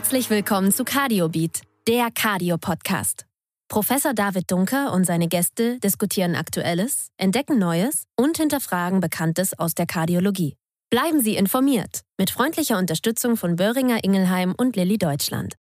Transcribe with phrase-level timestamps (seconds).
[0.00, 3.26] Herzlich willkommen zu CardioBeat, der Cardio-Podcast.
[3.68, 9.84] Professor David Dunker und seine Gäste diskutieren Aktuelles, entdecken Neues und hinterfragen Bekanntes aus der
[9.84, 10.56] Kardiologie.
[10.88, 15.56] Bleiben Sie informiert mit freundlicher Unterstützung von Böhringer Ingelheim und Lilly Deutschland.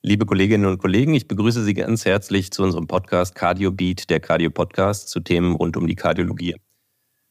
[0.00, 5.10] Liebe Kolleginnen und Kollegen, ich begrüße Sie ganz herzlich zu unserem Podcast CardioBeat, der Cardio-Podcast
[5.10, 6.56] zu Themen rund um die Kardiologie.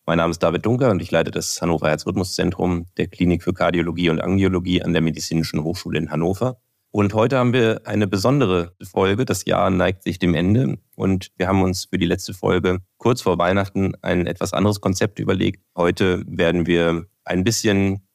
[0.06, 4.10] Mein Name ist David Dunker und ich leite das Hannover Herzrhythmuszentrum der Klinik für Kardiologie
[4.10, 6.58] und Angiologie an der Medizinischen Hochschule in Hannover.
[6.92, 9.24] Und heute haben wir eine besondere Folge.
[9.24, 13.22] Das Jahr neigt sich dem Ende und wir haben uns für die letzte Folge kurz
[13.22, 15.64] vor Weihnachten ein etwas anderes Konzept überlegt.
[15.74, 18.06] Heute werden wir ein bisschen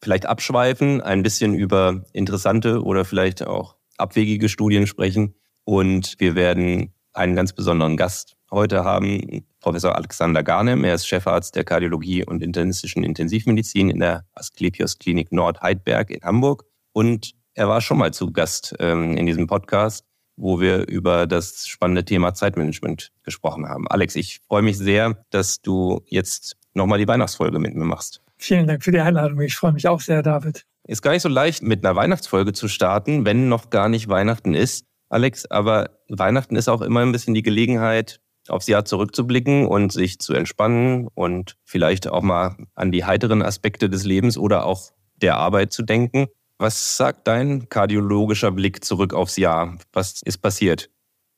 [0.00, 6.94] vielleicht abschweifen, ein bisschen über interessante oder vielleicht auch abwegige Studien sprechen und wir werden
[7.14, 10.84] einen ganz besonderen Gast heute haben, Professor Alexander Garnem.
[10.84, 16.64] Er ist Chefarzt der Kardiologie und internistischen Intensivmedizin in der Asklepios Klinik Nord-Heidberg in Hamburg.
[16.92, 20.04] Und er war schon mal zu Gast ähm, in diesem Podcast,
[20.36, 23.86] wo wir über das spannende Thema Zeitmanagement gesprochen haben.
[23.88, 28.20] Alex, ich freue mich sehr, dass du jetzt nochmal die Weihnachtsfolge mit mir machst.
[28.38, 29.40] Vielen Dank für die Einladung.
[29.40, 30.66] Ich freue mich auch sehr, David.
[30.84, 34.54] Ist gar nicht so leicht, mit einer Weihnachtsfolge zu starten, wenn noch gar nicht Weihnachten
[34.54, 34.84] ist.
[35.08, 40.18] Alex, aber Weihnachten ist auch immer ein bisschen die Gelegenheit, aufs Jahr zurückzublicken und sich
[40.18, 45.36] zu entspannen und vielleicht auch mal an die heiteren Aspekte des Lebens oder auch der
[45.36, 46.26] Arbeit zu denken.
[46.58, 49.78] Was sagt dein kardiologischer Blick zurück aufs Jahr?
[49.92, 50.90] Was ist passiert?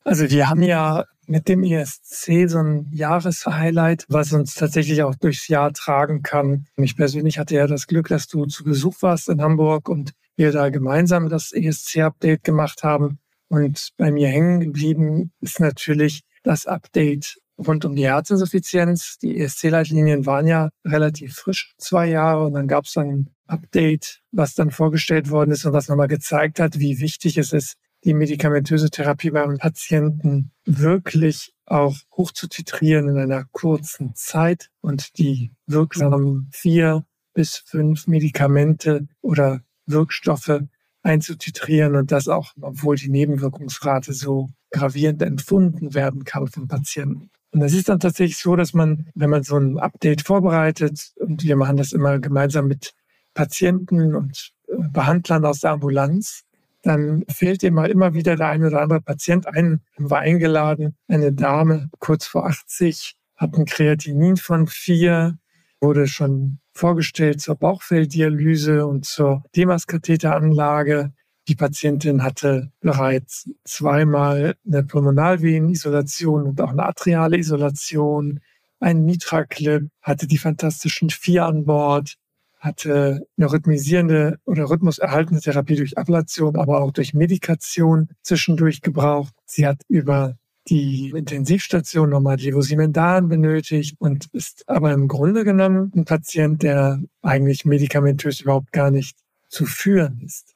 [0.03, 5.47] Also wir haben ja mit dem ESC so ein Jahreshighlight, was uns tatsächlich auch durchs
[5.47, 6.67] Jahr tragen kann.
[6.77, 10.51] Ich persönlich hatte ja das Glück, dass du zu Besuch warst in Hamburg und wir
[10.51, 13.19] da gemeinsam das ESC-Update gemacht haben.
[13.47, 19.17] Und bei mir hängen geblieben ist natürlich das Update rund um die Herzinsuffizienz.
[19.17, 24.55] Die ESC-Leitlinien waren ja relativ frisch, zwei Jahre, und dann gab es ein Update, was
[24.55, 28.89] dann vorgestellt worden ist und was nochmal gezeigt hat, wie wichtig es ist, die medikamentöse
[28.89, 36.49] Therapie beim Patienten wirklich auch hoch zu titrieren in einer kurzen Zeit und die wirksamen
[36.51, 40.61] vier bis fünf Medikamente oder Wirkstoffe
[41.05, 47.29] einzutitrieren und das auch, obwohl die Nebenwirkungsrate so gravierend empfunden werden kann vom Patienten.
[47.51, 51.43] Und es ist dann tatsächlich so, dass man, wenn man so ein Update vorbereitet, und
[51.43, 52.93] wir machen das immer gemeinsam mit
[53.33, 56.41] Patienten und äh, Behandlern aus der Ambulanz,
[56.81, 59.81] dann fehlt immer immer wieder der eine oder andere Patient ein.
[59.97, 65.37] War eingeladen, eine Dame kurz vor 80, hat ein Kreatinin von vier,
[65.79, 71.13] wurde schon vorgestellt zur Bauchfelddialyse und zur Demaskatheteranlage.
[71.47, 78.41] Die Patientin hatte bereits zweimal eine Pulmonalvenenisolation und auch eine atriale Isolation,
[78.79, 82.15] einen Nitraclip, hatte die fantastischen vier an Bord,
[82.59, 89.33] hatte eine rhythmisierende oder rhythmuserhaltende Therapie durch Ablation, aber auch durch Medikation zwischendurch gebraucht.
[89.45, 90.35] Sie hat über
[90.67, 97.65] die Intensivstation nochmal Levosimendan benötigt und ist aber im Grunde genommen ein Patient, der eigentlich
[97.65, 99.17] medikamentös überhaupt gar nicht
[99.49, 100.55] zu führen ist.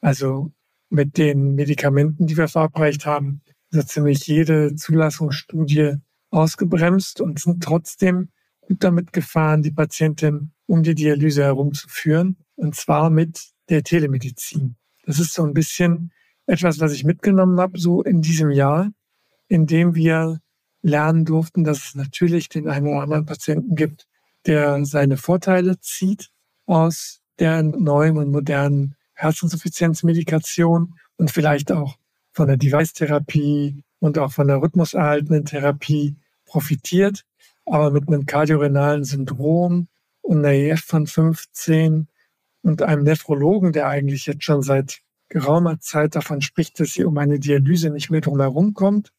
[0.00, 0.52] Also
[0.90, 5.96] mit den Medikamenten, die wir verabreicht haben, ist ziemlich jede Zulassungsstudie
[6.30, 8.30] ausgebremst und sind trotzdem
[8.60, 14.76] gut damit gefahren, die Patientin um die Dialyse herumzuführen, und zwar mit der Telemedizin.
[15.04, 16.12] Das ist so ein bisschen
[16.46, 18.90] etwas, was ich mitgenommen habe, so in diesem Jahr,
[19.48, 20.40] indem wir
[20.82, 24.06] lernen durften, dass es natürlich den einen oder anderen Patienten gibt,
[24.46, 26.30] der seine Vorteile zieht
[26.66, 31.96] aus der neuen und modernen Herzinsuffizienzmedikation und vielleicht auch
[32.32, 37.24] von der Device-Therapie und auch von der rhythmuserhaltenden Therapie profitiert,
[37.64, 39.88] aber mit einem kardiorenalen Syndrom
[40.22, 42.08] und einer EF von 15
[42.62, 47.16] und einem Nephrologen, der eigentlich jetzt schon seit geraumer Zeit davon spricht, dass sie um
[47.18, 49.12] eine Dialyse nicht mehr drumherum kommt,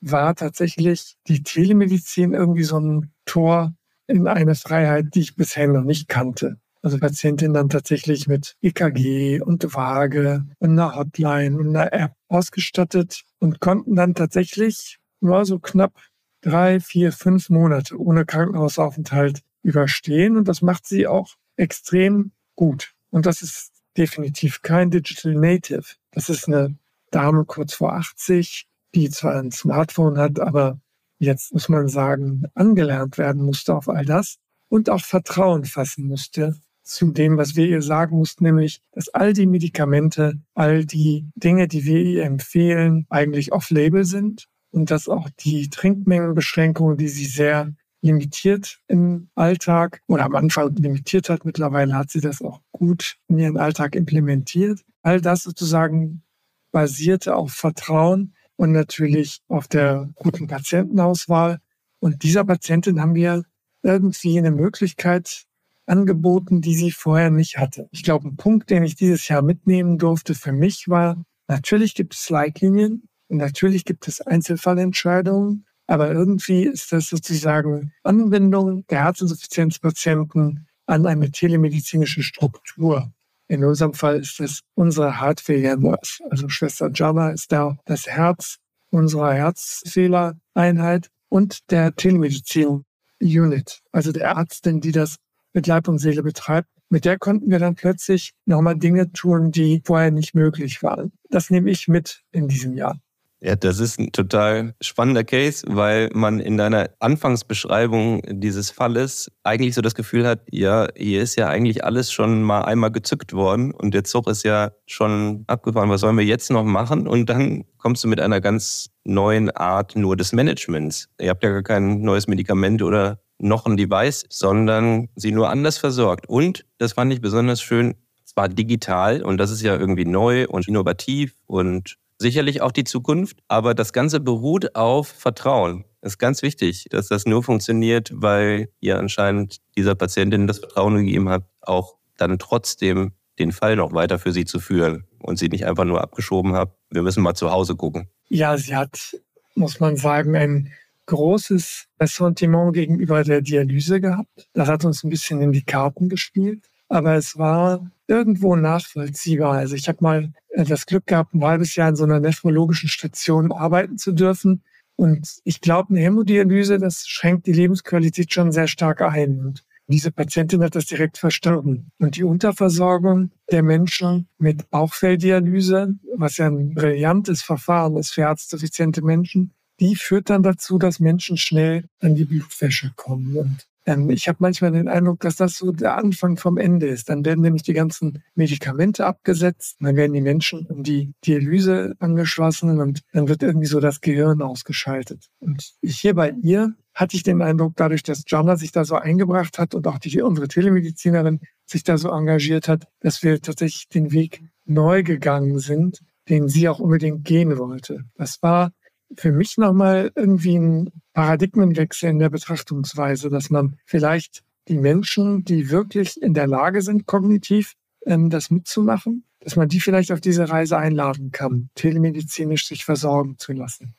[0.00, 3.74] war tatsächlich die Telemedizin irgendwie so ein Tor
[4.06, 6.58] in eine Freiheit, die ich bisher noch nicht kannte.
[6.80, 13.24] Also Patientinnen dann tatsächlich mit EKG und Waage und einer Hotline und einer App ausgestattet
[13.40, 15.92] und konnten dann tatsächlich nur so knapp
[16.40, 20.36] drei, vier, fünf Monate ohne Krankenhausaufenthalt überstehen.
[20.36, 22.94] Und das macht sie auch extrem gut.
[23.10, 25.96] Und das ist definitiv kein Digital Native.
[26.12, 26.76] Das ist eine
[27.10, 28.66] Dame kurz vor 80,
[28.98, 30.80] die zwar ein Smartphone hat, aber
[31.18, 34.36] jetzt muss man sagen, angelernt werden musste auf all das
[34.68, 39.34] und auch Vertrauen fassen musste zu dem, was wir ihr sagen mussten, nämlich, dass all
[39.34, 45.28] die Medikamente, all die Dinge, die wir ihr empfehlen, eigentlich off-label sind und dass auch
[45.40, 51.44] die Trinkmengenbeschränkungen, die sie sehr limitiert im Alltag oder am Anfang limitiert hat.
[51.44, 54.80] Mittlerweile hat sie das auch gut in ihren Alltag implementiert.
[55.02, 56.22] All das sozusagen
[56.70, 61.60] basierte auf Vertrauen und natürlich auf der guten Patientenauswahl.
[62.00, 63.44] Und dieser Patientin haben wir
[63.82, 65.44] irgendwie eine Möglichkeit
[65.86, 67.88] angeboten, die sie vorher nicht hatte.
[67.92, 72.14] Ich glaube, ein Punkt, den ich dieses Jahr mitnehmen durfte für mich war, natürlich gibt
[72.14, 80.66] es Leitlinien und natürlich gibt es Einzelfallentscheidungen, aber irgendwie ist das sozusagen Anwendung der Herzinsuffizienzpatienten
[80.86, 83.12] an eine telemedizinische Struktur.
[83.48, 86.22] In unserem Fall ist das unsere Heart-Failure-Nurse.
[86.30, 88.58] Also Schwester Jana ist da das Herz
[88.90, 95.16] unserer Herzfehlereinheit und der Telemedizin-Unit, also der Ärztin, die das
[95.54, 96.68] mit Leib und Seele betreibt.
[96.90, 101.12] Mit der konnten wir dann plötzlich nochmal Dinge tun, die vorher nicht möglich waren.
[101.30, 102.98] Das nehme ich mit in diesem Jahr.
[103.40, 109.76] Ja, das ist ein total spannender Case, weil man in deiner Anfangsbeschreibung dieses Falles eigentlich
[109.76, 113.70] so das Gefühl hat, ja, hier ist ja eigentlich alles schon mal einmal gezückt worden
[113.70, 115.88] und der Zug ist ja schon abgefahren.
[115.88, 117.06] Was sollen wir jetzt noch machen?
[117.06, 121.08] Und dann kommst du mit einer ganz neuen Art nur des Managements.
[121.20, 125.78] Ihr habt ja gar kein neues Medikament oder noch ein Device, sondern sie nur anders
[125.78, 126.28] versorgt.
[126.28, 127.94] Und, das fand ich besonders schön,
[128.24, 132.84] es war digital und das ist ja irgendwie neu und innovativ und sicherlich auch die
[132.84, 135.84] Zukunft, aber das Ganze beruht auf Vertrauen.
[136.00, 140.96] Das ist ganz wichtig, dass das nur funktioniert, weil ihr anscheinend dieser Patientin das Vertrauen
[140.96, 145.48] gegeben habt, auch dann trotzdem den Fall noch weiter für sie zu führen und sie
[145.48, 148.08] nicht einfach nur abgeschoben habt, wir müssen mal zu Hause gucken.
[148.28, 149.16] Ja, sie hat,
[149.54, 150.72] muss man sagen, ein
[151.06, 154.48] großes Ressentiment gegenüber der Dialyse gehabt.
[154.52, 159.52] Das hat uns ein bisschen in die Karten gespielt aber es war irgendwo nachvollziehbar.
[159.52, 162.88] Also ich habe mal äh, das Glück gehabt, ein halbes Jahr in so einer nephrologischen
[162.88, 164.62] Station arbeiten zu dürfen.
[164.96, 169.38] Und ich glaube, eine Hämodialyse, das schränkt die Lebensqualität schon sehr stark ein.
[169.38, 171.92] Und diese Patientin hat das direkt verstanden.
[171.98, 179.02] Und die Unterversorgung der Menschen mit Bauchfelldialyse, was ja ein brillantes Verfahren ist für herzdefiziente
[179.02, 183.36] Menschen, die führt dann dazu, dass Menschen schnell an die Blutwäsche kommen.
[183.36, 187.08] Und ähm, ich habe manchmal den Eindruck, dass das so der Anfang vom Ende ist.
[187.08, 192.80] Dann werden nämlich die ganzen Medikamente abgesetzt, dann werden die Menschen um die Dialyse angeschlossen
[192.80, 195.28] und dann wird irgendwie so das Gehirn ausgeschaltet.
[195.40, 199.58] Und hier bei ihr hatte ich den Eindruck, dadurch, dass Jana sich da so eingebracht
[199.58, 204.12] hat und auch die, unsere Telemedizinerin sich da so engagiert hat, dass wir tatsächlich den
[204.12, 208.04] Weg neu gegangen sind, den sie auch unbedingt gehen wollte.
[208.16, 208.72] Das war
[209.16, 215.70] für mich nochmal irgendwie ein Paradigmenwechsel in der Betrachtungsweise, dass man vielleicht die Menschen, die
[215.70, 217.74] wirklich in der Lage sind, kognitiv
[218.04, 223.38] ähm, das mitzumachen, dass man die vielleicht auf diese Reise einladen kann, telemedizinisch sich versorgen
[223.38, 223.94] zu lassen.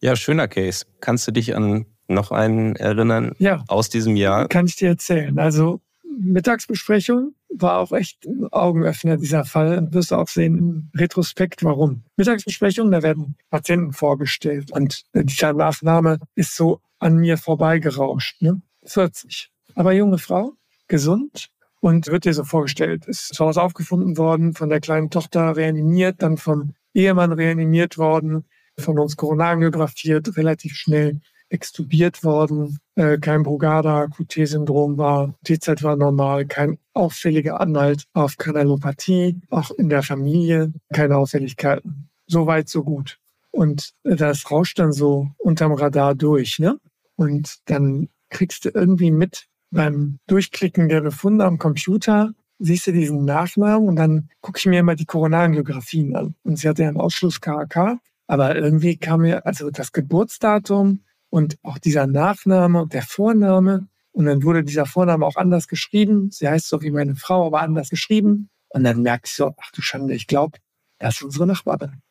[0.00, 0.86] Ja, schöner Case.
[1.00, 4.48] Kannst du dich an noch einen erinnern ja, aus diesem Jahr?
[4.48, 5.38] Kann ich dir erzählen.
[5.38, 5.80] Also
[6.20, 9.88] Mittagsbesprechung war auch echt ein Augenöffner, dieser Fall.
[9.92, 12.02] Wirst du auch sehen im Retrospekt, warum.
[12.16, 14.72] Mittagsbesprechung, da werden Patienten vorgestellt.
[14.72, 18.42] Und dieser Nachname ist so an mir vorbeigerauscht.
[18.42, 18.60] Ne?
[18.84, 19.50] 40.
[19.74, 20.54] Aber junge Frau,
[20.88, 21.50] gesund,
[21.80, 26.22] und wird dir so vorgestellt, ist zu Hause aufgefunden worden, von der kleinen Tochter reanimiert,
[26.22, 28.44] dann vom Ehemann reanimiert worden,
[28.78, 36.78] von uns koronarangiografiert, relativ schnell extubiert worden, äh, kein Brugada-QT-Syndrom war, T-Zelt war normal, kein
[36.94, 42.10] auffälliger Anhalt auf Kanalopathie, auch in der Familie keine Auffälligkeiten.
[42.26, 43.18] So weit, so gut.
[43.50, 46.78] Und das rauscht dann so unterm Radar durch, ne?
[47.16, 53.24] Und dann kriegst du irgendwie mit beim Durchklicken der Befunde am Computer, siehst du diesen
[53.24, 56.34] Nachnamen und dann gucke ich mir immer die Koronarangiographien an.
[56.42, 61.58] Und sie hatte ja einen Ausschluss KAK, aber irgendwie kam mir, also das Geburtsdatum und
[61.62, 63.88] auch dieser Nachname und der Vorname.
[64.12, 66.30] Und dann wurde dieser Vorname auch anders geschrieben.
[66.30, 68.50] Sie heißt so wie meine Frau, aber anders geschrieben.
[68.68, 70.58] Und dann ich so, ach du Schande, ich glaube,
[70.98, 72.02] das ist unsere Nachbarin.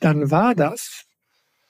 [0.00, 1.04] Dann war das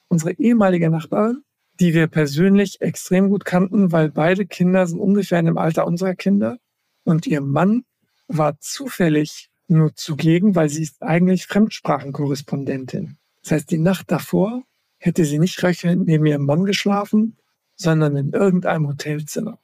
[0.07, 1.43] unsere ehemalige Nachbarin,
[1.79, 6.15] die wir persönlich extrem gut kannten, weil beide Kinder sind ungefähr in dem Alter unserer
[6.15, 6.57] Kinder.
[7.03, 7.83] Und ihr Mann
[8.27, 13.17] war zufällig nur zugegen, weil sie ist eigentlich Fremdsprachenkorrespondentin.
[13.43, 14.63] Das heißt, die Nacht davor
[15.07, 17.37] hätte sie nicht rechnen neben ihrem Mann geschlafen,
[17.75, 19.57] sondern in irgendeinem Hotelzimmer.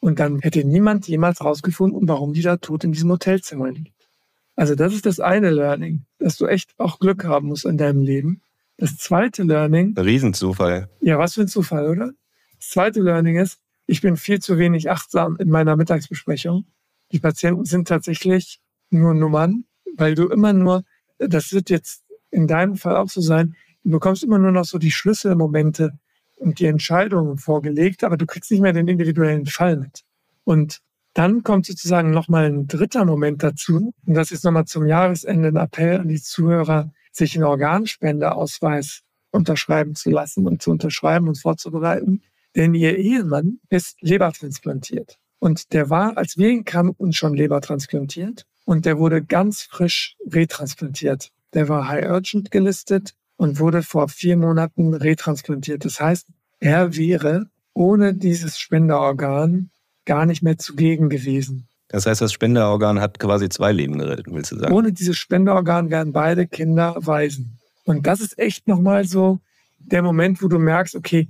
[0.00, 4.08] Und dann hätte niemand jemals rausgefunden, warum die da tot in diesem Hotelzimmer liegt.
[4.56, 8.02] Also das ist das eine Learning, dass du echt auch Glück haben musst in deinem
[8.02, 8.42] Leben.
[8.76, 9.96] Das zweite Learning.
[9.96, 10.88] Riesenzufall.
[11.00, 12.12] Ja, was für ein Zufall, oder?
[12.58, 16.66] Das zweite Learning ist, ich bin viel zu wenig achtsam in meiner Mittagsbesprechung.
[17.12, 19.64] Die Patienten sind tatsächlich nur Nummern,
[19.96, 20.84] weil du immer nur,
[21.18, 23.54] das wird jetzt in deinem Fall auch so sein,
[23.86, 25.96] Du bekommst immer nur noch so die Schlüsselmomente
[26.38, 30.02] und die Entscheidungen vorgelegt, aber du kriegst nicht mehr den individuellen Fall mit.
[30.42, 30.80] Und
[31.14, 33.94] dann kommt sozusagen nochmal ein dritter Moment dazu.
[34.04, 39.94] Und das ist nochmal zum Jahresende ein Appell an die Zuhörer, sich einen Organspendeausweis unterschreiben
[39.94, 42.22] zu lassen und zu unterschreiben und vorzubereiten.
[42.56, 45.16] Denn ihr Ehemann ist lebertransplantiert.
[45.38, 48.46] Und der war, als wir ihn kannten, schon lebertransplantiert.
[48.64, 51.30] Und der wurde ganz frisch retransplantiert.
[51.54, 55.84] Der war High Urgent gelistet und wurde vor vier Monaten retransplantiert.
[55.84, 56.28] Das heißt,
[56.60, 59.70] er wäre ohne dieses Spenderorgan
[60.04, 61.68] gar nicht mehr zugegen gewesen.
[61.88, 64.74] Das heißt, das Spenderorgan hat quasi zwei Leben gerettet, willst du sagen?
[64.74, 67.58] Ohne dieses Spenderorgan wären beide Kinder Waisen.
[67.84, 69.38] Und das ist echt nochmal so
[69.78, 71.28] der Moment, wo du merkst, okay,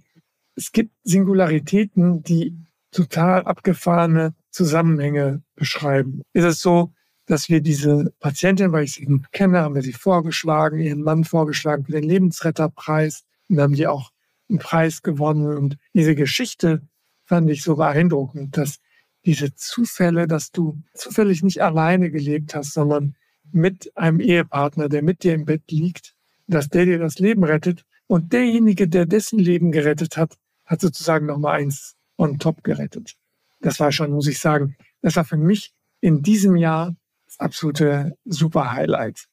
[0.54, 2.56] es gibt Singularitäten, die
[2.90, 6.22] total abgefahrene Zusammenhänge beschreiben.
[6.32, 6.92] Ist es so,
[7.26, 11.84] dass wir diese Patientin, weil ich sie kenne, haben wir sie vorgeschlagen, ihren Mann vorgeschlagen
[11.84, 13.24] für den Lebensretterpreis.
[13.48, 14.10] Und haben die auch
[14.48, 15.56] einen Preis gewonnen.
[15.56, 16.82] Und diese Geschichte
[17.24, 18.78] fand ich so beeindruckend, dass
[19.24, 23.16] diese Zufälle, dass du zufällig nicht alleine gelebt hast, sondern
[23.52, 26.14] mit einem Ehepartner, der mit dir im Bett liegt,
[26.46, 27.84] dass der dir das Leben rettet.
[28.06, 33.16] Und derjenige, der dessen Leben gerettet hat, hat sozusagen nochmal eins on top gerettet.
[33.60, 36.94] Das war schon, muss ich sagen, das war für mich in diesem Jahr
[37.36, 39.26] das absolute super Highlight.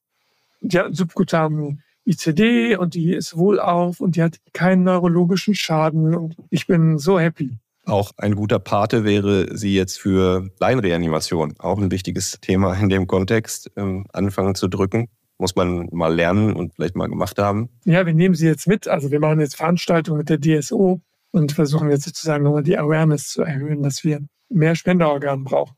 [0.61, 6.35] Die hat subkutanen ICD und die ist wohlauf und die hat keinen neurologischen Schaden und
[6.49, 7.59] ich bin so happy.
[7.85, 11.55] Auch ein guter Pate wäre sie jetzt für Leinreanimation.
[11.59, 13.71] Auch ein wichtiges Thema in dem Kontext.
[13.75, 15.09] Ähm, anfangen zu drücken.
[15.37, 17.69] Muss man mal lernen und vielleicht mal gemacht haben.
[17.83, 18.87] Ja, wir nehmen sie jetzt mit.
[18.87, 23.27] Also wir machen jetzt Veranstaltungen mit der DSO und versuchen jetzt sozusagen nochmal die Awareness
[23.27, 25.75] zu erhöhen, dass wir mehr Spenderorgane brauchen.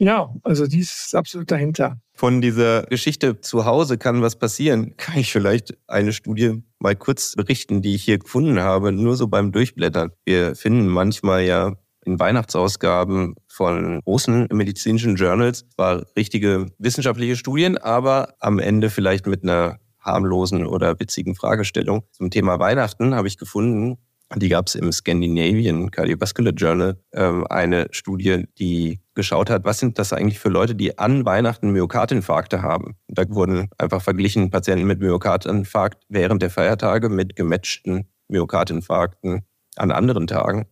[0.00, 2.00] Ja, also die ist absolut dahinter.
[2.14, 4.96] Von dieser Geschichte zu Hause kann was passieren.
[4.96, 9.28] Kann ich vielleicht eine Studie mal kurz berichten, die ich hier gefunden habe, nur so
[9.28, 10.10] beim Durchblättern.
[10.24, 11.74] Wir finden manchmal ja
[12.06, 19.42] in Weihnachtsausgaben von großen medizinischen Journals zwar richtige wissenschaftliche Studien, aber am Ende vielleicht mit
[19.42, 22.04] einer harmlosen oder witzigen Fragestellung.
[22.12, 23.98] Zum Thema Weihnachten habe ich gefunden,
[24.36, 29.98] die gab es im Scandinavian Cardiovascular Journal, äh, eine Studie, die geschaut hat, was sind
[29.98, 32.96] das eigentlich für Leute, die an Weihnachten Myokardinfarkte haben.
[33.08, 39.42] Da wurden einfach verglichen Patienten mit Myokardinfarkt während der Feiertage mit gematchten Myokardinfarkten
[39.76, 40.66] an anderen Tagen.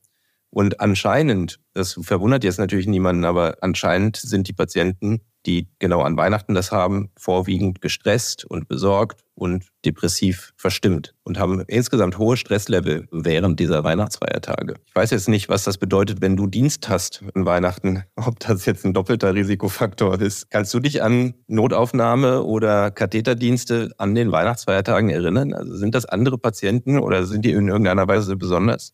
[0.50, 6.16] Und anscheinend, das verwundert jetzt natürlich niemanden, aber anscheinend sind die Patienten die genau an
[6.16, 13.06] Weihnachten das haben, vorwiegend gestresst und besorgt und depressiv verstimmt und haben insgesamt hohe Stresslevel
[13.12, 14.74] während dieser Weihnachtsfeiertage.
[14.86, 18.66] Ich weiß jetzt nicht, was das bedeutet, wenn du Dienst hast an Weihnachten, ob das
[18.66, 20.50] jetzt ein doppelter Risikofaktor ist.
[20.50, 25.54] Kannst du dich an Notaufnahme oder Katheterdienste an den Weihnachtsfeiertagen erinnern?
[25.54, 28.92] Also sind das andere Patienten oder sind die in irgendeiner Weise besonders?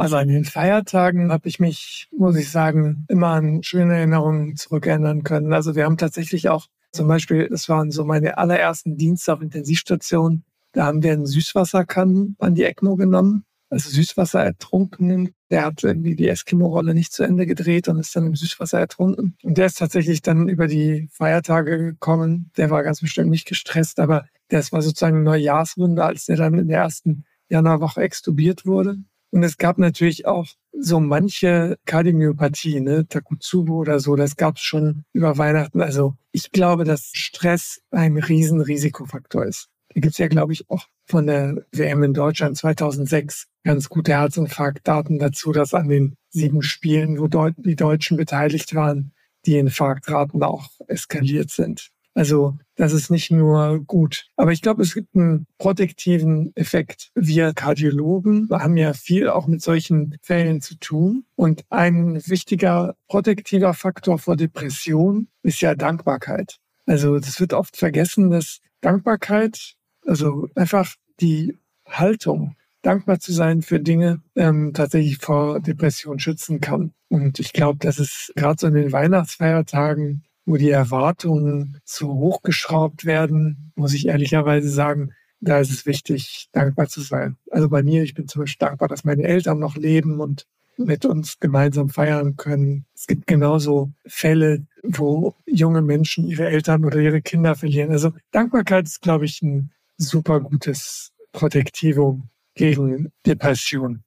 [0.00, 5.24] Also an den Feiertagen habe ich mich, muss ich sagen, immer an schöne Erinnerungen zurückerinnern
[5.24, 5.52] können.
[5.52, 10.42] Also wir haben tatsächlich auch zum Beispiel, das waren so meine allerersten Dienste auf Intensivstation,
[10.72, 15.34] da haben wir einen Süßwasserkannen an die ECMO genommen, also Süßwasser ertrunken.
[15.50, 19.36] Der hat irgendwie die Eskimo-Rolle nicht zu Ende gedreht und ist dann im Süßwasser ertrunken.
[19.42, 22.50] Und der ist tatsächlich dann über die Feiertage gekommen.
[22.56, 26.54] Der war ganz bestimmt nicht gestresst, aber das war sozusagen eine Neujahrsrunde, als der dann
[26.54, 28.96] in der ersten Januarwoche extubiert wurde.
[29.30, 34.62] Und es gab natürlich auch so manche Kardiomyopathie, ne, Takotsubo oder so, das gab es
[34.62, 35.80] schon über Weihnachten.
[35.80, 39.68] Also ich glaube, dass Stress ein Riesenrisikofaktor ist.
[39.94, 45.18] Da gibt's ja, glaube ich, auch von der WM in Deutschland 2006 ganz gute Herzinfarktdaten
[45.18, 49.12] dazu, dass an den sieben Spielen, wo die Deutschen beteiligt waren,
[49.46, 51.90] die Infarktraten auch eskaliert sind.
[52.14, 54.26] Also das ist nicht nur gut.
[54.36, 57.10] Aber ich glaube, es gibt einen protektiven Effekt.
[57.14, 61.24] Wir Kardiologen haben ja viel auch mit solchen Fällen zu tun.
[61.36, 66.58] Und ein wichtiger protektiver Faktor vor Depression ist ja Dankbarkeit.
[66.86, 69.74] Also das wird oft vergessen, dass Dankbarkeit,
[70.06, 76.92] also einfach die Haltung, dankbar zu sein für Dinge, ähm, tatsächlich vor Depression schützen kann.
[77.08, 82.42] Und ich glaube, dass es gerade so in den Weihnachtsfeiertagen wo die Erwartungen zu hoch
[82.42, 87.36] geschraubt werden, muss ich ehrlicherweise sagen, da ist es wichtig, dankbar zu sein.
[87.50, 91.04] Also bei mir, ich bin zum Beispiel dankbar, dass meine Eltern noch leben und mit
[91.04, 92.86] uns gemeinsam feiern können.
[92.94, 97.90] Es gibt genauso Fälle, wo junge Menschen ihre Eltern oder ihre Kinder verlieren.
[97.90, 104.02] Also Dankbarkeit ist, glaube ich, ein super gutes Protektivum gegen Depression.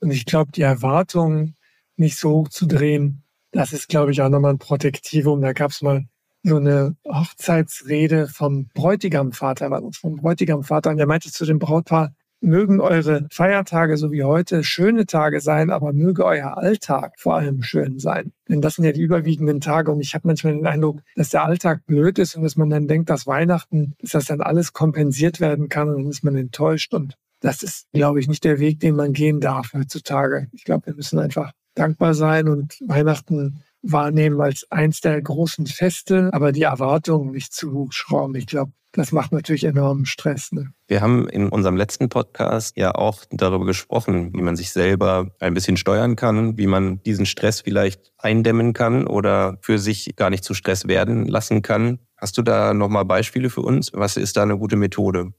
[0.00, 1.56] Und ich glaube, die Erwartungen
[1.96, 3.22] nicht so hoch zu drehen,
[3.52, 5.40] das ist, glaube ich, auch nochmal ein Protektivum.
[5.40, 6.06] Da gab es mal
[6.42, 10.90] so eine Hochzeitsrede vom Bräutigamvater, vom Bräutigamvater.
[10.90, 15.70] Und der meinte zu dem Brautpaar, mögen eure Feiertage so wie heute schöne Tage sein,
[15.70, 18.32] aber möge euer Alltag vor allem schön sein.
[18.48, 21.44] Denn das sind ja die überwiegenden Tage und ich habe manchmal den Eindruck, dass der
[21.44, 25.40] Alltag blöd ist und dass man dann denkt, dass Weihnachten, dass das dann alles kompensiert
[25.40, 28.80] werden kann und dann ist man enttäuscht und das ist, glaube ich, nicht der Weg,
[28.80, 30.48] den man gehen darf heutzutage.
[30.52, 36.30] Ich glaube, wir müssen einfach dankbar sein und Weihnachten wahrnehmen als eins der großen Feste,
[36.32, 38.34] aber die Erwartungen nicht zu hoch schrauben.
[38.36, 40.52] Ich glaube, das macht natürlich enormen Stress.
[40.52, 40.72] Ne?
[40.86, 45.54] Wir haben in unserem letzten Podcast ja auch darüber gesprochen, wie man sich selber ein
[45.54, 50.44] bisschen steuern kann, wie man diesen Stress vielleicht eindämmen kann oder für sich gar nicht
[50.44, 52.00] zu Stress werden lassen kann.
[52.18, 53.90] Hast du da nochmal Beispiele für uns?
[53.94, 55.32] Was ist da eine gute Methode?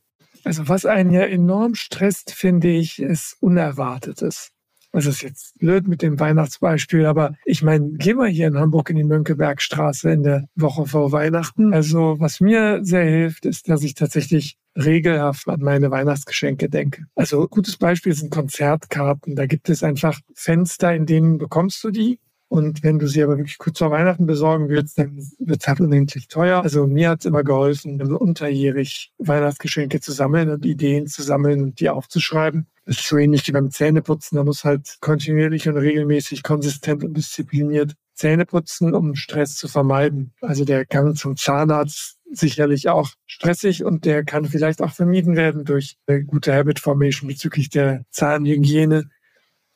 [0.44, 4.53] Also was einen ja enorm stresst, finde ich, ist Unerwartetes.
[4.94, 8.92] Das ist jetzt blöd mit dem Weihnachtsbeispiel, aber ich meine, gehen wir hier in Hamburg
[8.92, 11.74] in die Mönckebergstraße in der Woche vor Weihnachten.
[11.74, 17.06] Also was mir sehr hilft, ist, dass ich tatsächlich regelhaft an meine Weihnachtsgeschenke denke.
[17.16, 19.36] Also gutes Beispiel sind Konzertkarten.
[19.36, 22.20] Da gibt es einfach Fenster, in denen bekommst du die
[22.54, 25.82] und wenn du sie aber wirklich kurz vor Weihnachten besorgen willst, dann wird es halt
[25.82, 26.62] unendlich teuer.
[26.62, 31.80] Also mir hat es immer geholfen, unterjährig Weihnachtsgeschenke zu sammeln und Ideen zu sammeln und
[31.80, 32.68] die aufzuschreiben.
[32.86, 34.36] Das ist so ähnlich wie beim Zähneputzen.
[34.36, 40.34] Da muss halt kontinuierlich und regelmäßig, konsistent und diszipliniert Zähne putzen, um Stress zu vermeiden.
[40.42, 45.66] Also der Gang zum Zahnarzt sicherlich auch stressig und der kann vielleicht auch vermieden werden
[45.66, 49.10] durch eine gute Habit Formation bezüglich der Zahnhygiene.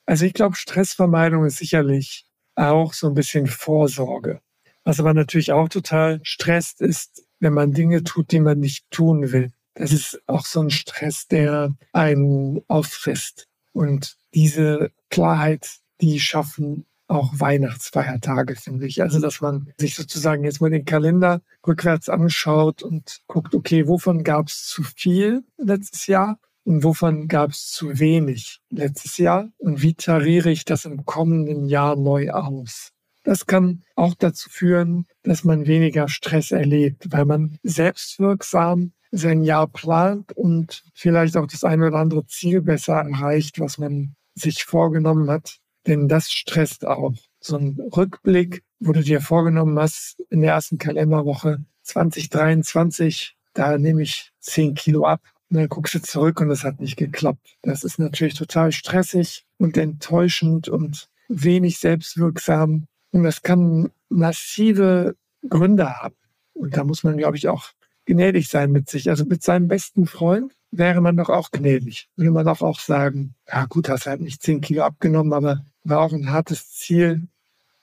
[0.06, 4.42] Also ich glaube, Stressvermeidung ist sicherlich auch so ein bisschen Vorsorge.
[4.84, 9.32] Was aber natürlich auch total stresst, ist, wenn man Dinge tut, die man nicht tun
[9.32, 9.52] will.
[9.77, 13.48] Das ist auch so ein Stress, der einen auffrisst.
[13.74, 15.69] Und diese Klarheit,
[16.01, 19.01] die schaffen auch Weihnachtsfeiertage, finde ich.
[19.01, 24.24] Also, dass man sich sozusagen jetzt mal den Kalender rückwärts anschaut und guckt, okay, wovon
[24.24, 29.81] gab es zu viel letztes Jahr und wovon gab es zu wenig letztes Jahr und
[29.81, 32.91] wie tariere ich das im kommenden Jahr neu aus.
[33.24, 39.67] Das kann auch dazu führen, dass man weniger Stress erlebt, weil man selbstwirksam sein Jahr
[39.67, 45.30] plant und vielleicht auch das eine oder andere Ziel besser erreicht, was man sich vorgenommen
[45.30, 45.58] hat.
[45.86, 47.13] Denn das stresst auch.
[47.39, 54.04] So ein Rückblick, wo du dir vorgenommen hast, in der ersten Kalenderwoche 2023, da nehme
[54.04, 57.58] ich 10 Kilo ab und dann guckst du zurück und es hat nicht geklappt.
[57.62, 62.88] Das ist natürlich total stressig und enttäuschend und wenig selbstwirksam.
[63.12, 65.15] Und das kann massive
[65.48, 66.15] Gründe haben.
[66.54, 67.72] Und da muss man, glaube ich, auch
[68.08, 69.10] gnädig sein mit sich.
[69.10, 72.10] Also mit seinem besten Freund wäre man doch auch gnädig.
[72.15, 76.02] Würde man doch auch sagen, ja gut, hast halt nicht zehn Kilo abgenommen, aber war
[76.02, 77.28] auch ein hartes Ziel.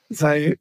[0.09, 0.57] Sei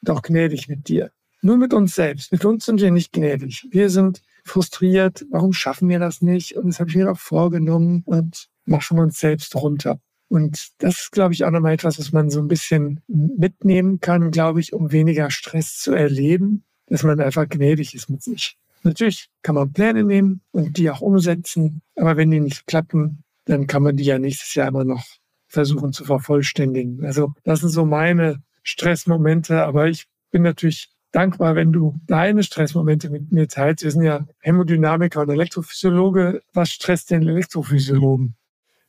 [0.00, 1.10] doch gnädig mit dir.
[1.42, 2.32] Nur mit uns selbst.
[2.32, 3.68] Mit uns sind wir nicht gnädig.
[3.70, 6.56] Wir sind frustriert, warum schaffen wir das nicht?
[6.56, 10.00] Und das habe ich mir auch vorgenommen und machen uns selbst runter.
[10.28, 14.30] Und das ist, glaube ich, auch nochmal etwas, was man so ein bisschen mitnehmen kann,
[14.30, 18.58] glaube ich, um weniger Stress zu erleben, dass man einfach gnädig ist mit sich.
[18.88, 23.66] Natürlich kann man Pläne nehmen und die auch umsetzen, aber wenn die nicht klappen, dann
[23.66, 25.04] kann man die ja nächstes Jahr immer noch
[25.46, 27.04] versuchen zu vervollständigen.
[27.04, 33.10] Also das sind so meine Stressmomente, aber ich bin natürlich dankbar, wenn du deine Stressmomente
[33.10, 33.84] mit mir teilst.
[33.84, 36.40] Wir sind ja Hämodynamiker und Elektrophysiologe.
[36.54, 38.36] Was stresst den Elektrophysiologen?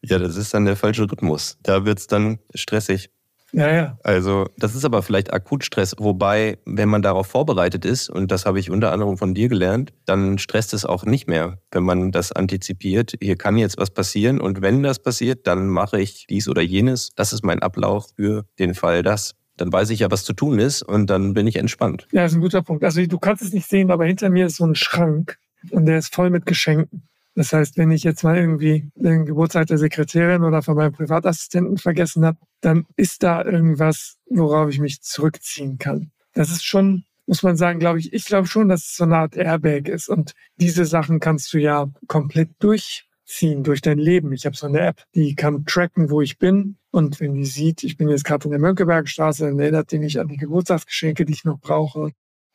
[0.01, 1.57] Ja, das ist dann der falsche Rhythmus.
[1.61, 3.11] Da wird es dann stressig.
[3.51, 3.97] Ja, ja.
[4.03, 8.59] Also, das ist aber vielleicht Akutstress, wobei, wenn man darauf vorbereitet ist, und das habe
[8.59, 12.31] ich unter anderem von dir gelernt, dann stresst es auch nicht mehr, wenn man das
[12.31, 13.13] antizipiert.
[13.21, 17.09] Hier kann jetzt was passieren und wenn das passiert, dann mache ich dies oder jenes.
[17.15, 20.59] Das ist mein Ablauf für den Fall das dann weiß ich ja, was zu tun
[20.59, 22.07] ist und dann bin ich entspannt.
[22.11, 22.83] Ja, das ist ein guter Punkt.
[22.83, 25.37] Also du kannst es nicht sehen, aber hinter mir ist so ein Schrank
[25.71, 27.03] und der ist voll mit Geschenken.
[27.35, 31.77] Das heißt, wenn ich jetzt mal irgendwie den Geburtstag der Sekretärin oder von meinem Privatassistenten
[31.77, 36.11] vergessen habe, dann ist da irgendwas, worauf ich mich zurückziehen kann.
[36.33, 39.17] Das ist schon, muss man sagen, glaube ich, ich glaube schon, dass es so eine
[39.17, 40.09] Art Airbag ist.
[40.09, 44.33] Und diese Sachen kannst du ja komplett durchziehen durch dein Leben.
[44.33, 47.83] Ich habe so eine App, die kann tracken, wo ich bin und wenn die sieht,
[47.83, 51.33] ich bin jetzt gerade in der Mönckebergstraße, dann erinnert die mich an die Geburtstagsgeschenke, die
[51.33, 52.11] ich noch brauche.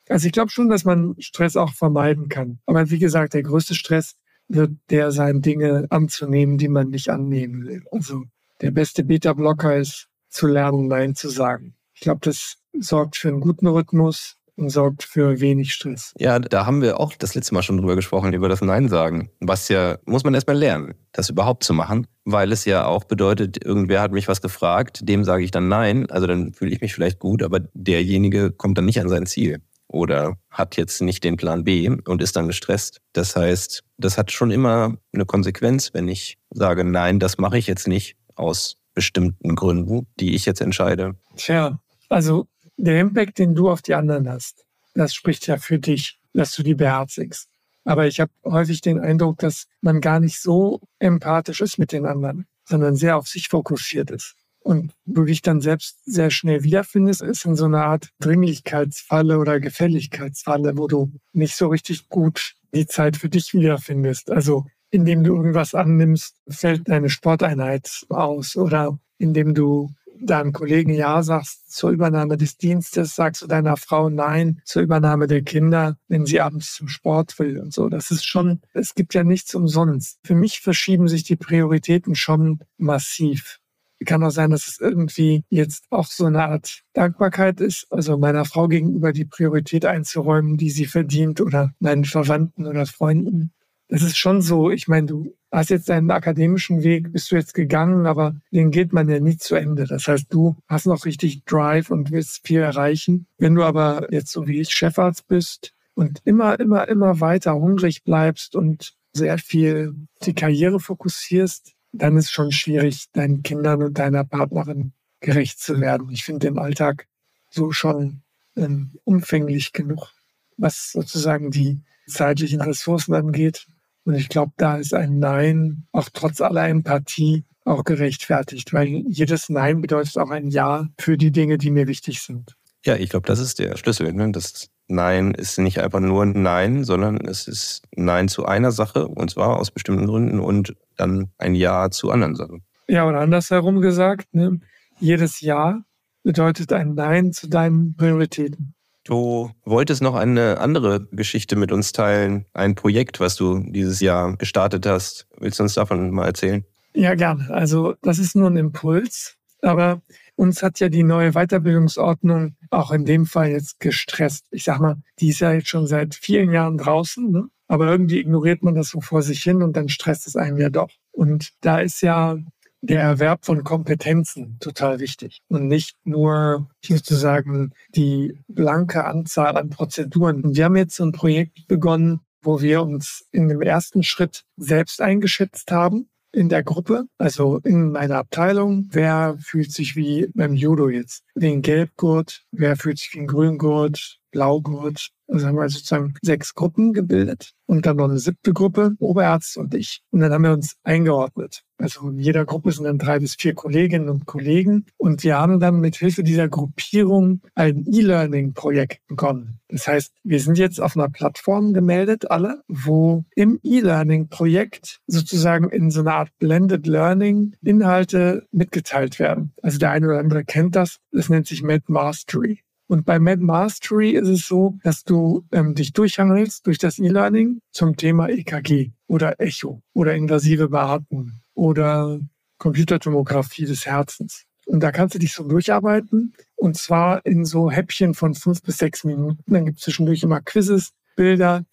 [0.09, 2.59] Also ich glaube schon, dass man Stress auch vermeiden kann.
[2.67, 4.17] Aber wie gesagt, der größte Stress
[4.49, 7.85] wird der sein, Dinge anzunehmen, die man nicht annehmen will.
[7.91, 8.25] Also
[8.61, 11.75] der beste Beta-Blocker ist zu lernen, Nein zu sagen.
[11.95, 16.13] Ich glaube, das sorgt für einen guten Rhythmus, und sorgt für wenig Stress.
[16.19, 19.31] Ja, da haben wir auch das letzte Mal schon drüber gesprochen, über das Nein sagen.
[19.41, 23.65] Was ja, muss man erstmal lernen, das überhaupt zu machen, weil es ja auch bedeutet,
[23.65, 26.95] irgendwer hat mich was gefragt, dem sage ich dann Nein, also dann fühle ich mich
[26.95, 29.61] vielleicht gut, aber derjenige kommt dann nicht an sein Ziel.
[29.89, 33.01] oder hat jetzt nicht den Plan B und ist dann gestresst.
[33.13, 37.67] Das heißt, das hat schon immer eine Konsequenz, wenn ich sage, nein, das mache ich
[37.67, 41.17] jetzt nicht aus bestimmten Gründen, die ich jetzt entscheide.
[41.37, 46.21] Tja, also der Impact, den du auf die anderen hast, das spricht ja für dich,
[46.33, 47.49] dass du die beherzigst.
[47.85, 52.07] Aber ich habe häufig den Eindruck, dass man gar nicht so empathisch ist mit den
[52.07, 54.37] anderen, sondern sehr auf sich fokussiert ist.
[54.61, 59.61] Und du dich dann selbst sehr schnell wiederfindest, ist in so einer Art Dringlichkeitsfalle oder
[59.61, 64.31] Gefälligkeitsfalle, wo du nicht so richtig gut die Zeit für dich wiederfindest.
[64.31, 64.65] Also
[64.95, 71.73] indem du irgendwas annimmst, fällt deine Sporteinheit aus oder indem du deinem Kollegen Ja sagst
[71.73, 76.41] zur Übernahme des Dienstes, sagst du deiner Frau Nein zur Übernahme der Kinder, wenn sie
[76.41, 77.89] abends zum Sport will und so.
[77.89, 80.21] Das ist schon, es gibt ja nichts umsonst.
[80.25, 83.59] Für mich verschieben sich die Prioritäten schon massiv.
[84.05, 88.45] Kann auch sein, dass es irgendwie jetzt auch so eine Art Dankbarkeit ist, also meiner
[88.45, 93.53] Frau gegenüber die Priorität einzuräumen, die sie verdient oder meinen Verwandten oder Freunden.
[93.89, 94.71] Das ist schon so.
[94.71, 98.93] Ich meine, du hast jetzt deinen akademischen Weg, bist du jetzt gegangen, aber den geht
[98.93, 99.85] man ja nie zu Ende.
[99.85, 103.27] Das heißt, du hast noch richtig Drive und willst viel erreichen.
[103.39, 108.05] Wenn du aber jetzt so wie ich Chefarzt bist und immer, immer, immer weiter hungrig
[108.05, 114.25] bleibst und sehr viel die Karriere fokussierst, dann ist schon schwierig, deinen Kindern und deiner
[114.25, 116.11] Partnerin gerecht zu werden.
[116.11, 117.07] Ich finde den Alltag
[117.51, 118.23] so schon
[118.57, 120.13] ähm, umfänglich genug,
[120.57, 123.67] was sozusagen die zeitlichen Ressourcen angeht.
[124.05, 129.49] Und ich glaube, da ist ein Nein auch trotz aller Empathie auch gerechtfertigt, weil jedes
[129.49, 132.57] Nein bedeutet auch ein Ja für die Dinge, die mir wichtig sind.
[132.85, 134.13] Ja, ich glaube, das ist der Schlüssel.
[134.13, 134.31] Ne?
[134.33, 139.09] Das Nein ist nicht einfach nur ein Nein, sondern es ist Nein zu einer Sache,
[139.09, 142.63] und zwar aus bestimmten Gründen, und dann ein Ja zu anderen Sachen.
[142.87, 144.61] Ja, oder andersherum gesagt, ne?
[145.01, 145.81] jedes Ja
[146.23, 148.75] bedeutet ein Nein zu deinen Prioritäten.
[149.05, 154.37] Du wolltest noch eine andere Geschichte mit uns teilen, ein Projekt, was du dieses Jahr
[154.37, 155.27] gestartet hast.
[155.39, 156.65] Willst du uns davon mal erzählen?
[156.95, 157.51] Ja, gerne.
[157.51, 160.01] Also das ist nur ein Impuls, aber
[160.37, 164.47] uns hat ja die neue Weiterbildungsordnung auch in dem Fall jetzt gestresst.
[164.51, 167.49] Ich sag mal, die ist ja jetzt schon seit vielen Jahren draußen, ne?
[167.69, 170.71] aber irgendwie ignoriert man das so vor sich hin und dann stresst es einen ja
[170.71, 170.91] doch.
[171.13, 172.39] Und da ist ja
[172.87, 180.55] der Erwerb von Kompetenzen total wichtig und nicht nur sozusagen die blanke Anzahl an Prozeduren.
[180.55, 185.01] Wir haben jetzt so ein Projekt begonnen, wo wir uns in dem ersten Schritt selbst
[185.01, 188.89] eingeschätzt haben in der Gruppe, also in meiner Abteilung.
[188.91, 191.23] Wer fühlt sich wie beim Judo jetzt?
[191.35, 196.93] Den Gelbgurt, wer fühlt sich wie ein Grüngurt, Blaugurt, also haben wir sozusagen sechs Gruppen
[196.93, 200.03] gebildet und dann noch eine siebte Gruppe, Oberärzte und ich.
[200.11, 201.63] Und dann haben wir uns eingeordnet.
[201.79, 204.87] Also in jeder Gruppe sind dann drei bis vier Kolleginnen und Kollegen.
[204.97, 209.61] Und wir haben dann mit Hilfe dieser Gruppierung ein E-Learning-Projekt begonnen.
[209.69, 215.91] Das heißt, wir sind jetzt auf einer Plattform gemeldet, alle, wo im E-Learning-Projekt sozusagen in
[215.91, 219.53] so einer Art Blended Learning Inhalte mitgeteilt werden.
[219.63, 220.99] Also der eine oder andere kennt das.
[221.13, 222.64] Das nennt sich Med Mastery.
[222.87, 227.61] Und bei Med Mastery ist es so, dass du ähm, dich durchhangelst durch das E-Learning
[227.71, 232.21] zum Thema EKG oder Echo oder invasive Beatmung oder
[232.59, 234.45] Computertomographie des Herzens.
[234.67, 238.79] Und da kannst du dich so durcharbeiten und zwar in so Häppchen von fünf bis
[238.79, 239.43] sechs Minuten.
[239.47, 241.65] Dann gibt es zwischendurch immer Quizzes, Bilder,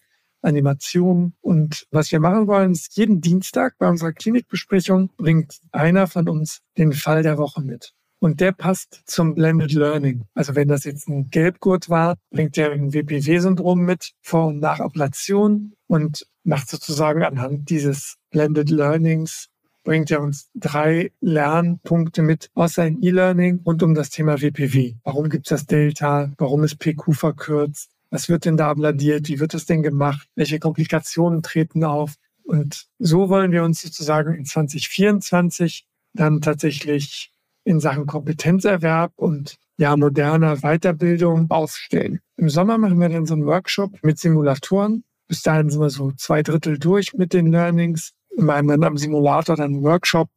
[0.42, 1.34] Animationen.
[1.40, 6.60] Und was wir machen wollen, ist jeden Dienstag bei unserer Klinikbesprechung bringt einer von uns
[6.76, 7.94] den Fall der Woche mit.
[8.22, 10.26] Und der passt zum Blended Learning.
[10.32, 15.72] Also wenn das jetzt ein Gelbgurt war, bringt der ein WPW-Syndrom mit, Vor- und Nach-Ablation
[15.88, 19.48] und macht sozusagen anhand dieses Blended Learnings
[19.82, 24.94] bringt er uns drei Lernpunkte mit aus seinem E-Learning rund um das Thema WPW.
[25.02, 26.30] Warum gibt es das Delta?
[26.38, 27.90] Warum ist PQ verkürzt?
[28.10, 29.26] Was wird denn da abladiert?
[29.26, 30.28] Wie wird das denn gemacht?
[30.36, 32.14] Welche Komplikationen treten auf?
[32.44, 37.31] Und so wollen wir uns sozusagen in 2024 dann tatsächlich
[37.64, 42.20] in Sachen Kompetenzerwerb und ja, moderner Weiterbildung aufstellen.
[42.36, 45.04] Im Sommer machen wir dann so einen Workshop mit Simulatoren.
[45.28, 48.12] Bis dahin sind wir so zwei Drittel durch mit den Learnings.
[48.36, 50.28] Machen dann am Simulator dann einen Workshop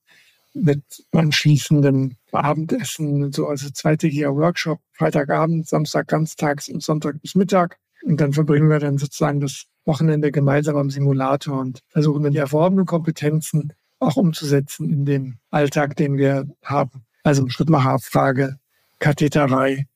[0.53, 7.77] mit anschließenden Abendessen, so also zweitägiger Workshop, Freitagabend, Samstag ganztags und Sonntag bis Mittag.
[8.03, 12.39] Und dann verbringen wir dann sozusagen das Wochenende gemeinsam am Simulator und versuchen dann die
[12.39, 17.05] erworbenen Kompetenzen auch umzusetzen in den Alltag, den wir haben.
[17.25, 18.57] Also Schrittmacherabfrage,
[18.99, 19.87] Katheterei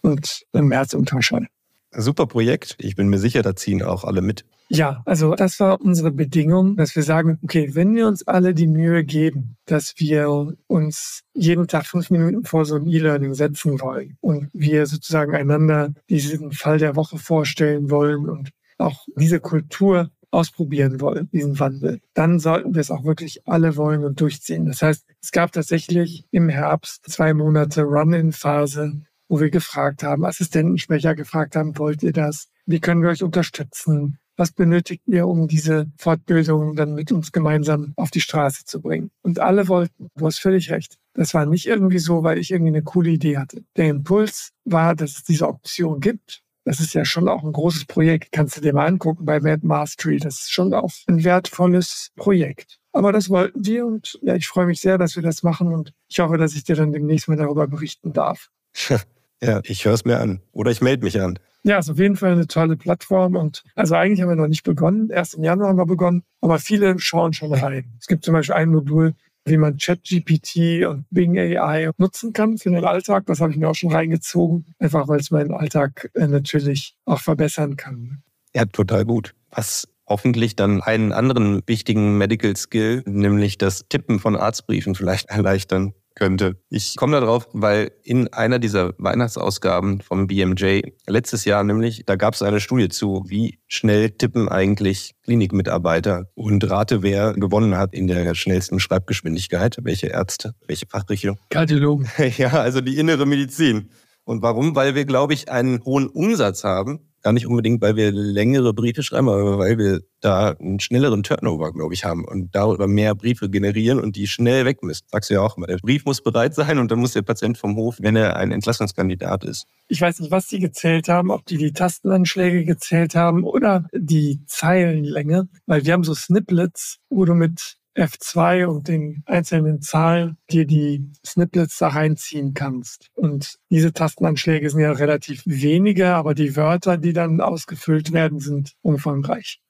[0.00, 1.46] und Herzultraschall.
[1.92, 2.76] Super Projekt.
[2.78, 4.46] Ich bin mir sicher, da ziehen auch alle mit.
[4.70, 8.66] Ja, also das war unsere Bedingung, dass wir sagen, okay, wenn wir uns alle die
[8.66, 14.16] Mühe geben, dass wir uns jeden Tag fünf Minuten vor so ein E-Learning setzen wollen
[14.22, 21.00] und wir sozusagen einander diesen Fall der Woche vorstellen wollen und auch diese Kultur ausprobieren
[21.00, 24.66] wollen, diesen Wandel, dann sollten wir es auch wirklich alle wollen und durchziehen.
[24.66, 31.14] Das heißt, es gab tatsächlich im Herbst zwei Monate Run-in-Phase, wo wir gefragt haben, Assistentensprecher
[31.14, 32.48] gefragt haben, wollt ihr das?
[32.66, 34.18] Wie können wir euch unterstützen?
[34.36, 39.10] Was benötigt ihr, um diese Fortbildung dann mit uns gemeinsam auf die Straße zu bringen?
[39.22, 40.10] Und alle wollten.
[40.16, 40.96] Du hast völlig recht.
[41.14, 43.64] Das war nicht irgendwie so, weil ich irgendwie eine coole Idee hatte.
[43.76, 46.44] Der Impuls war, dass es diese Option gibt.
[46.68, 48.30] Das ist ja schon auch ein großes Projekt.
[48.30, 50.18] Kannst du dir mal angucken bei Mad Mastery.
[50.18, 52.78] Das ist schon auch ein wertvolles Projekt.
[52.92, 55.94] Aber das wollten wir und ja, ich freue mich sehr, dass wir das machen und
[56.08, 58.50] ich hoffe, dass ich dir dann demnächst mal darüber berichten darf.
[59.40, 60.40] Ja, ich höre es mir an.
[60.50, 61.38] Oder ich melde mich an.
[61.62, 63.36] Ja, ist auf jeden Fall eine tolle Plattform.
[63.36, 65.10] Und also eigentlich haben wir noch nicht begonnen.
[65.10, 66.24] Erst im Januar haben wir begonnen.
[66.40, 67.84] Aber viele schauen schon rein.
[68.00, 72.70] Es gibt zum Beispiel ein Modul, wie man ChatGPT und Bing AI nutzen kann für
[72.70, 73.26] den Alltag.
[73.26, 74.66] Das habe ich mir auch schon reingezogen.
[74.78, 78.22] Einfach weil es meinen Alltag äh, natürlich auch verbessern kann.
[78.54, 79.34] Ja, total gut.
[79.50, 85.94] Was hoffentlich dann einen anderen wichtigen Medical Skill, nämlich das Tippen von Arztbriefen vielleicht erleichtern
[86.18, 86.60] könnte.
[86.68, 92.34] Ich komme darauf, weil in einer dieser Weihnachtsausgaben vom BMJ letztes Jahr nämlich, da gab
[92.34, 98.06] es eine Studie zu, wie schnell tippen eigentlich Klinikmitarbeiter und rate, wer gewonnen hat in
[98.06, 101.38] der schnellsten Schreibgeschwindigkeit, welche Ärzte, welche Fachrichtung.
[101.50, 102.08] Kardiologen.
[102.36, 103.90] Ja, also die innere Medizin.
[104.24, 104.76] Und warum?
[104.76, 109.02] Weil wir, glaube ich, einen hohen Umsatz haben Gar nicht unbedingt, weil wir längere Briefe
[109.02, 113.50] schreiben, aber weil wir da einen schnelleren Turnover, glaube ich, haben und darüber mehr Briefe
[113.50, 115.04] generieren und die schnell weg müssen.
[115.08, 115.66] Sagst du ja auch immer.
[115.66, 118.52] Der Brief muss bereit sein und dann muss der Patient vom Hof, wenn er ein
[118.52, 119.66] Entlassungskandidat ist.
[119.88, 124.42] Ich weiß nicht, was die gezählt haben, ob die die Tastenanschläge gezählt haben oder die
[124.46, 130.66] Zeilenlänge, weil wir haben so Snippets, wo du mit F2 und den einzelnen Zahlen dir
[130.66, 133.08] die Snippets da reinziehen kannst.
[133.14, 138.74] Und diese Tastenanschläge sind ja relativ wenige, aber die Wörter, die dann ausgefüllt werden, sind
[138.82, 139.60] umfangreich.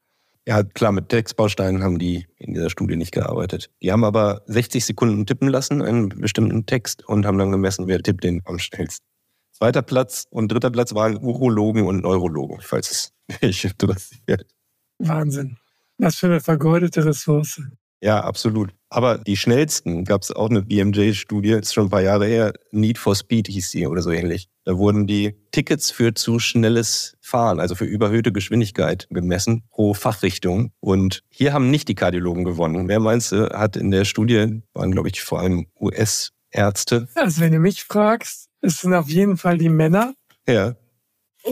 [0.46, 3.70] Ja, klar, mit Textbausteinen haben die in dieser Studie nicht gearbeitet.
[3.82, 8.02] Die haben aber 60 Sekunden tippen lassen, einen bestimmten Text, und haben dann gemessen, wer
[8.02, 9.04] tippt den am schnellsten.
[9.52, 13.12] Zweiter Platz und dritter Platz waren Urologen und Neurologen, falls es
[13.42, 14.46] mich interessiert.
[14.98, 15.58] Wahnsinn.
[15.98, 17.60] Was für eine vergeudete Ressource.
[18.00, 18.70] Ja, absolut.
[18.90, 22.96] Aber die schnellsten gab es auch eine BMJ-Studie, ist schon ein paar Jahre her, Need
[22.96, 24.48] for Speed hieß die oder so ähnlich.
[24.64, 30.72] Da wurden die Tickets für zu schnelles Fahren, also für überhöhte Geschwindigkeit gemessen pro Fachrichtung.
[30.80, 32.88] Und hier haben nicht die Kardiologen gewonnen.
[32.88, 37.08] Wer meinst du, hat in der Studie, waren glaube ich vor allem US-Ärzte.
[37.14, 40.14] Also wenn du mich fragst, es sind auf jeden Fall die Männer.
[40.46, 40.76] Ja.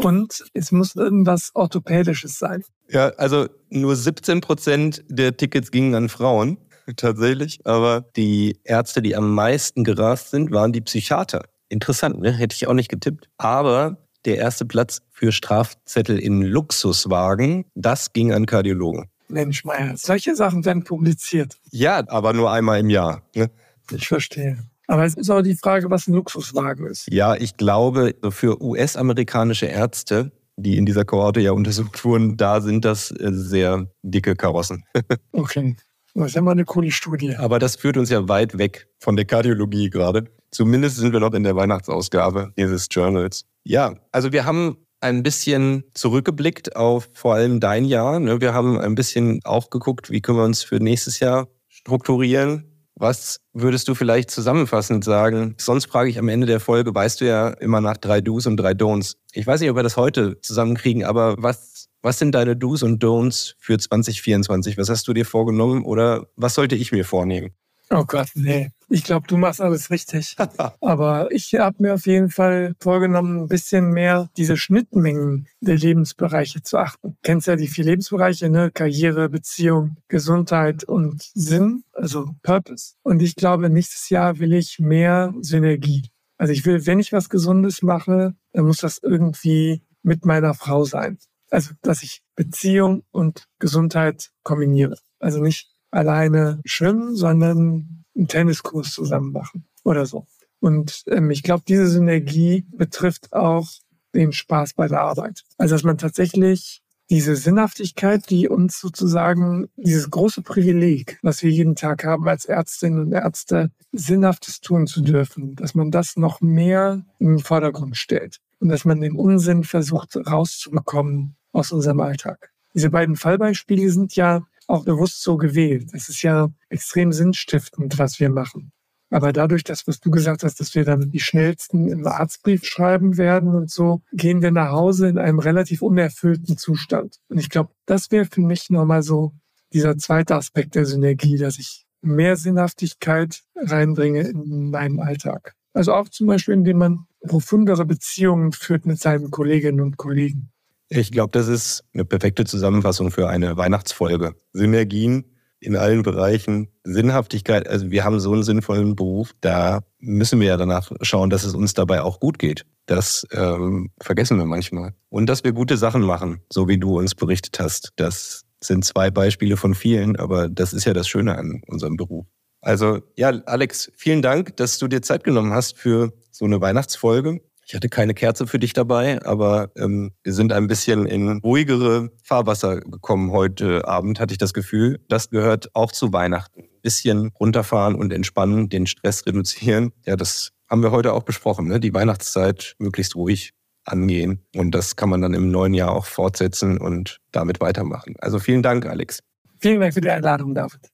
[0.02, 2.62] Und es muss irgendwas Orthopädisches sein.
[2.88, 6.59] Ja, also nur 17 Prozent der Tickets gingen an Frauen,
[6.96, 7.61] tatsächlich.
[7.64, 11.44] Aber die Ärzte, die am meisten gerast sind, waren die Psychiater.
[11.68, 12.32] Interessant, ne?
[12.32, 13.28] Hätte ich auch nicht getippt.
[13.38, 19.06] Aber der erste Platz für Strafzettel in Luxuswagen, das ging an Kardiologen.
[19.28, 21.56] Mensch, Meier, solche Sachen werden publiziert.
[21.70, 23.22] Ja, aber nur einmal im Jahr.
[23.35, 23.50] Ne?
[23.90, 24.59] Ich verstehe.
[24.87, 27.09] Aber es ist auch die Frage, was ein Luxuswagen ist.
[27.11, 32.85] Ja, ich glaube, für US-amerikanische Ärzte, die in dieser Kohorte ja untersucht wurden, da sind
[32.85, 34.85] das äh, sehr dicke Karossen.
[35.33, 35.77] okay.
[36.14, 37.37] Das ist ja mal eine coole Studie.
[37.37, 40.25] Aber das führt uns ja weit weg von der Kardiologie gerade.
[40.51, 43.44] Zumindest sind wir noch in der Weihnachtsausgabe dieses Journals.
[43.64, 48.18] Ja, also wir haben ein bisschen zurückgeblickt auf vor allem dein Jahr.
[48.18, 48.40] Ne?
[48.40, 52.76] Wir haben ein bisschen auch geguckt, wie können wir uns für nächstes Jahr strukturieren.
[52.98, 55.54] Was würdest du vielleicht zusammenfassend sagen?
[55.59, 58.56] Sonst frage ich am Ende der Folge, weißt du ja immer nach drei Do's und
[58.56, 59.16] drei Don'ts.
[59.32, 63.04] Ich weiß nicht, ob wir das heute zusammenkriegen, aber was, was sind deine Do's und
[63.04, 64.78] Don'ts für 2024?
[64.78, 67.50] Was hast du dir vorgenommen oder was sollte ich mir vornehmen?
[67.90, 68.70] Oh Gott, nee.
[68.88, 70.37] Ich glaube, du machst alles richtig.
[70.81, 76.62] Aber ich habe mir auf jeden Fall vorgenommen, ein bisschen mehr diese Schnittmengen der Lebensbereiche
[76.62, 77.11] zu achten.
[77.11, 78.70] Du kennst ja die vier Lebensbereiche, ne?
[78.72, 82.94] Karriere, Beziehung, Gesundheit und Sinn, also Purpose.
[83.03, 86.11] Und ich glaube, nächstes Jahr will ich mehr Synergie.
[86.38, 90.85] Also ich will, wenn ich was Gesundes mache, dann muss das irgendwie mit meiner Frau
[90.85, 91.18] sein.
[91.51, 94.99] Also, dass ich Beziehung und Gesundheit kombiniere.
[95.18, 100.26] Also nicht alleine schwimmen, sondern einen Tenniskurs zusammen machen oder so.
[100.61, 103.68] Und ähm, ich glaube, diese Synergie betrifft auch
[104.14, 105.42] den Spaß bei der Arbeit.
[105.59, 111.76] Also dass man tatsächlich diese Sinnhaftigkeit, die uns sozusagen dieses große Privileg, was wir jeden
[111.76, 117.04] Tag haben als Ärztinnen und Ärzte, Sinnhaftes tun zu dürfen, dass man das noch mehr
[117.18, 122.50] im Vordergrund stellt und dass man den Unsinn versucht rauszubekommen aus unserem Alltag.
[122.74, 125.90] Diese beiden Fallbeispiele sind ja auch bewusst so gewählt.
[125.92, 128.72] Es ist ja extrem sinnstiftend, was wir machen.
[129.11, 133.16] Aber dadurch, dass, was du gesagt hast, dass wir dann die schnellsten im Arztbrief schreiben
[133.16, 137.16] werden und so, gehen wir nach Hause in einem relativ unerfüllten Zustand.
[137.29, 139.33] Und ich glaube, das wäre für mich nochmal so
[139.72, 145.55] dieser zweite Aspekt der Synergie, dass ich mehr Sinnhaftigkeit reinbringe in meinem Alltag.
[145.72, 150.50] Also auch zum Beispiel, indem man profundere Beziehungen führt mit seinen Kolleginnen und Kollegen.
[150.88, 154.35] Ich glaube, das ist eine perfekte Zusammenfassung für eine Weihnachtsfolge.
[154.53, 157.68] Synergien in allen Bereichen, Sinnhaftigkeit.
[157.68, 161.55] Also wir haben so einen sinnvollen Beruf, da müssen wir ja danach schauen, dass es
[161.55, 162.66] uns dabei auch gut geht.
[162.87, 164.94] Das ähm, vergessen wir manchmal.
[165.09, 167.92] Und dass wir gute Sachen machen, so wie du uns berichtet hast.
[167.96, 172.27] Das sind zwei Beispiele von vielen, aber das ist ja das Schöne an unserem Beruf.
[172.61, 177.40] Also ja, Alex, vielen Dank, dass du dir Zeit genommen hast für so eine Weihnachtsfolge.
[177.68, 182.11] Ich hatte keine Kerze für dich dabei, aber ähm, wir sind ein bisschen in ruhigere
[182.22, 185.00] Fahrwasser gekommen heute Abend, hatte ich das Gefühl.
[185.09, 186.61] Das gehört auch zu Weihnachten.
[186.61, 189.92] Ein bisschen runterfahren und entspannen, den Stress reduzieren.
[190.05, 191.66] Ja, das haben wir heute auch besprochen.
[191.66, 191.81] Ne?
[191.81, 193.50] Die Weihnachtszeit möglichst ruhig
[193.85, 194.46] angehen.
[194.55, 198.14] Und das kann man dann im neuen Jahr auch fortsetzen und damit weitermachen.
[198.20, 199.18] Also vielen Dank, Alex.
[199.59, 200.88] Vielen Dank für die Einladung, David.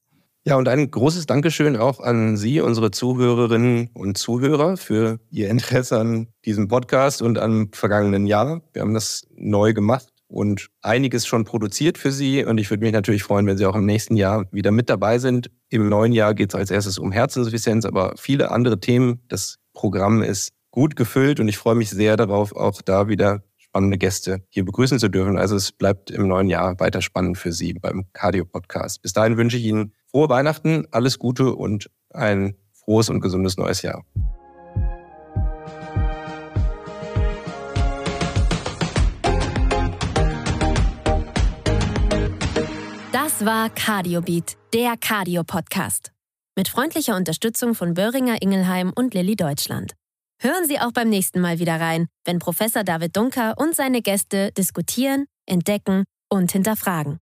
[0.45, 5.97] Ja, und ein großes Dankeschön auch an Sie, unsere Zuhörerinnen und Zuhörer, für Ihr Interesse
[5.97, 8.61] an diesem Podcast und am vergangenen Jahr.
[8.73, 12.43] Wir haben das neu gemacht und einiges schon produziert für Sie.
[12.43, 15.17] Und ich würde mich natürlich freuen, wenn Sie auch im nächsten Jahr wieder mit dabei
[15.17, 15.49] sind.
[15.69, 19.21] Im neuen Jahr geht es als erstes um Herzinsuffizienz, aber viele andere Themen.
[19.29, 23.97] Das Programm ist gut gefüllt und ich freue mich sehr darauf, auch da wieder spannende
[23.97, 25.35] Gäste hier begrüßen zu dürfen.
[25.35, 29.01] Also es bleibt im neuen Jahr weiter spannend für Sie beim Cardio Podcast.
[29.01, 33.81] Bis dahin wünsche ich Ihnen frohe Weihnachten, alles Gute und ein frohes und gesundes neues
[33.81, 34.05] Jahr.
[43.11, 46.11] Das war Cardiobeat, der Cardio-Podcast.
[46.55, 49.93] Mit freundlicher Unterstützung von Böhringer Ingelheim und Lilly Deutschland.
[50.43, 54.51] Hören Sie auch beim nächsten Mal wieder rein, wenn Professor David Dunker und seine Gäste
[54.51, 57.22] diskutieren, entdecken und hinterfragen.